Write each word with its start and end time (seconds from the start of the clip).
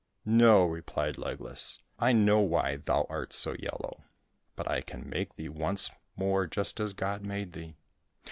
"No," 0.25 0.65
replied 0.65 1.19
Legless." 1.19 1.77
I 1.99 2.11
know 2.11 2.39
why 2.39 2.77
thou 2.77 3.05
art 3.07 3.33
so 3.33 3.55
yellow. 3.59 4.03
But 4.55 4.67
I 4.67 4.81
can 4.81 5.07
make 5.07 5.35
thee 5.35 5.47
once 5.47 5.91
more 6.15 6.47
just 6.47 6.79
as 6.79 6.93
God 6.93 7.23
made 7.23 7.53
thee." 7.53 7.75